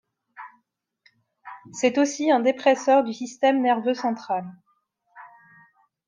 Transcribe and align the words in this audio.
C'est 1.73 1.99
aussi 1.99 2.31
un 2.31 2.39
dépresseur 2.39 3.03
du 3.03 3.13
système 3.13 3.61
nerveux 3.61 3.93
central. 3.93 4.51